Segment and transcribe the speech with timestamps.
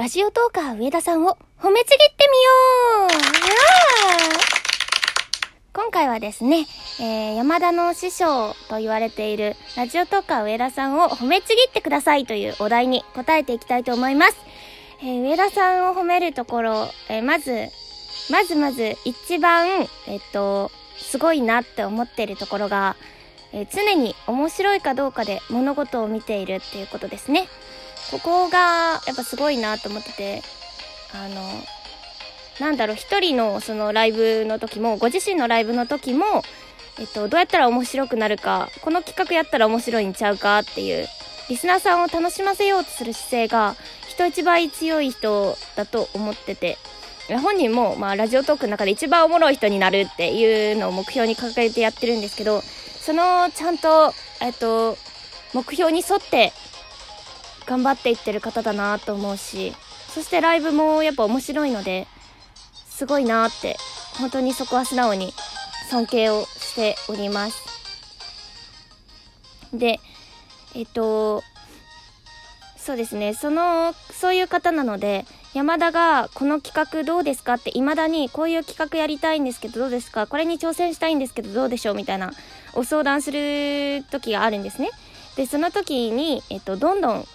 [0.00, 3.20] ラジオトーカー上田さんを褒めちぎってみよう
[5.74, 6.64] 今回はですね、
[6.98, 14.38] えー、山田の師匠と言われているラジオトーカー上田さんを褒めちぎってくださいというお題に答えていきたいと思います。
[15.02, 17.68] えー、上田さんを褒めるところ、えー、まず、
[18.30, 22.96] まずまず一番、えっと、すごいなって思っているところが、
[23.52, 27.48] え常に面白いかどうかで物事を見ているっていうことですね。
[28.10, 30.42] ここがやっぱすごいなと思ってて、
[31.14, 31.64] あの、
[32.60, 36.42] なんだろう、一人のそのライブの時も、ご自身のライブの時も、
[36.98, 41.08] えっと、どうやったら面白くなるか、この企画やったら面白いんちゃうかっていう、
[41.48, 43.76] リスナーさんを楽しませようとする姿勢が、
[44.08, 46.78] 人一倍強い人だと思ってて、
[47.28, 52.60] 本人も、まあ、ラジオトークの中で一番おもろい人になるっていうのを目標に掲げてやってるんですけど、
[53.00, 54.98] その、ちゃんと、えっと、
[55.54, 56.52] 目標に沿って
[57.70, 59.72] 頑張っていってる方だなと思うし、
[60.12, 62.08] そしてライブもやっぱ面白いので、
[62.74, 63.76] すごいなって、
[64.18, 65.32] 本当にそこは素直に
[65.88, 67.62] 尊敬をしております。
[69.72, 70.00] で、
[70.74, 71.44] えっと、
[72.76, 75.24] そうですね、その、そういう方なので、
[75.54, 82.30] 山田がこの企画どうですかって未だにこういう企画やりたいんですけどどうですかこれに挑戦したいんですけどどうでしょうみたいな
[82.72, 84.90] お相談する時があるんですね。
[85.36, 87.26] で、その時に、えっと、どんどん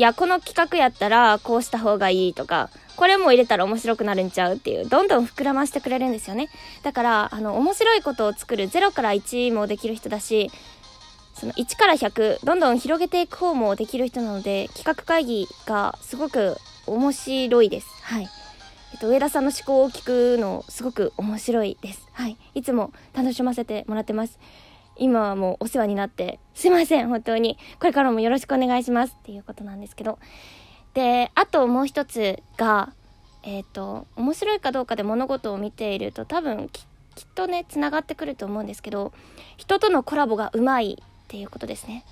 [0.00, 6.48] いや、この企画やったらこうした方がいいとか、これも入れたら面白くなるんちゃうっていう、どんどん膨らましてくれるんですよね。
[6.82, 10.50] だから、あの、面白いことを作る0から1もできる人だし、
[11.34, 16.56] その1から100、どんどん広げていく方もできる人なので、企画会議がすごく
[16.86, 17.88] 面白いです。
[18.00, 18.28] はい。
[18.94, 22.08] えっと、上田さんの思考を聞くの、すごく面白いです。
[22.12, 22.38] はい。
[22.54, 24.38] いつも楽しませてもらってます。
[25.00, 27.58] 今はもうお世話になって、すいません、本当に。
[27.78, 30.18] これからもよろしくお願いしますっていうことなんですけど。
[30.94, 32.92] で、あともう一つが、
[33.42, 36.82] えっ、ー、と、面白いかどうかで物事を見ていると多分き
[37.24, 39.12] っとね、繋がってくると思うんですけど、
[39.56, 42.04] 人とのコラボがうまいっていうことですね。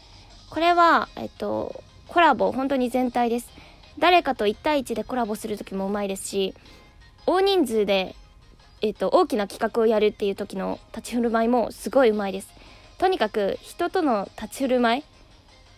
[0.48, 3.50] これは、えっ、ー、と、コラボ、本当に全体です。
[3.98, 6.54] 誰かと1対1でコラボする時もうまいですし、
[7.26, 8.14] 大人数で、
[8.80, 12.57] えっ、と、大きな企画をやるっていう時の立ち振る舞いもすごいうまいです。
[12.98, 15.04] とにかく人との立ち振る舞い、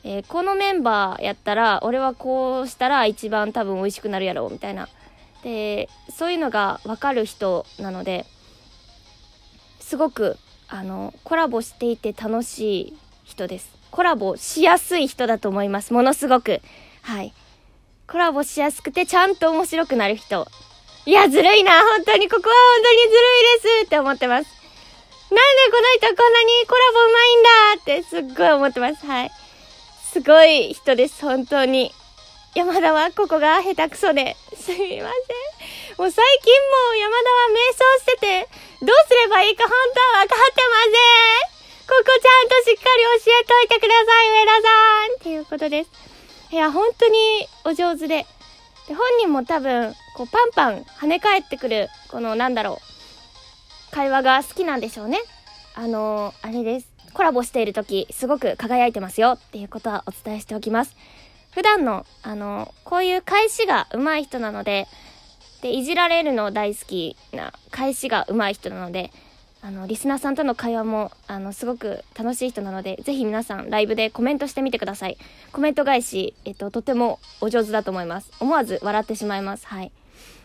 [0.04, 4.88] えー、このメンバーやったら俺はこうしたら一番多分美味しくなるやろうみたいな。
[5.42, 8.26] でそういうのが分かる人なので
[9.80, 10.36] すごく
[10.68, 13.70] あのコラボしていて楽しい人です。
[13.90, 15.92] コラボしやすい人だと思います。
[15.92, 16.60] ものすごく。
[17.02, 17.32] はい。
[18.06, 20.46] コラボしやすくてちゃんと面白くなる人。
[21.06, 22.28] いやずるいな本当に。
[22.28, 23.18] ここは本当にずる
[23.78, 24.60] いですって思ってます。
[25.30, 26.74] なんでこの人こんなにコ
[28.02, 29.06] すっごい思ってます。
[29.06, 29.30] はい。
[30.12, 31.92] すごい人です、本当に。
[32.54, 34.36] 山田はここが下手くそで。
[34.56, 35.06] すみません。
[35.98, 38.48] もう最近もう山田は瞑想してて、
[38.80, 41.60] どうすればいいか本当は分かってません。
[41.86, 44.68] ここちゃんとしっかり教えといてください、上田さ
[45.08, 45.14] ん。
[45.14, 45.90] っていうことです。
[46.50, 48.26] いや、本当にお上手で。
[48.88, 52.80] で、本人も多分、こう、パンパン跳ね返ってくる、この、なんだろ
[53.92, 53.94] う。
[53.94, 55.20] 会話が好きなんでしょうね。
[55.76, 56.89] あのー、あれです。
[57.12, 60.96] コラボしている時、すごく輝いてますよっていうことはお伝えしておきます。
[61.52, 64.86] 普段の、あの、こういう返しが上手い人なので、
[65.62, 69.10] で、いじられるの大好きな返しが上手い人なので、
[69.62, 75.18] あの、リスナーさんとの会話も、あの、すごく楽しい人なので、ぜひ皆さんライブでコメントしてみてください。
[75.52, 78.30] コメント返し、えっと、とてもお上手だと思います。
[78.40, 79.66] 思わず笑ってしまいます。
[79.66, 79.92] はい。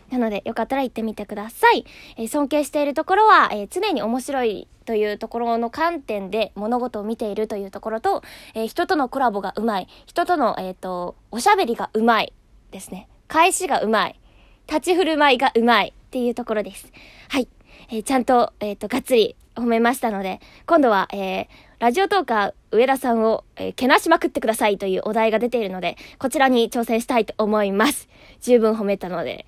[0.09, 1.85] なので、よかったら行ってみてください。
[2.17, 8.23] えー、尊敬しているところは、えー、常に面白いというところの観点で物事を見ているというところと、
[8.53, 9.87] えー、人とのコラボがうまい。
[10.05, 12.33] 人との、えっ、と、おしゃべりがうまい
[12.71, 13.07] ですね。
[13.27, 14.19] 返しがうまい。
[14.67, 16.91] 立ち振る舞いがうまいっていうところです。
[17.29, 17.47] はい。
[17.89, 21.47] えちゃんと、えっ、と、がっつり褒めましたので、今度は、え
[21.79, 28.07] ラジオトーカー上田さんを、えー、けなしまくってくださいというお題が出ているので、こちらに挑戦したいと思います。
[28.41, 29.45] 十分褒めたので、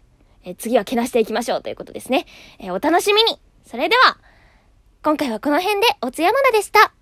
[0.48, 2.26] え次はけなしていきましょうということですね。
[2.60, 4.18] えお楽しみにそれでは、
[5.04, 6.94] 今回はこの辺でおつやまなでした。